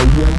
[0.00, 0.38] yeah,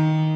[0.00, 0.29] Mm-hmm.